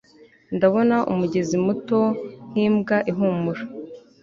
[0.55, 1.99] ndabona umugezi muto
[2.51, 3.61] nkimbwa ihumura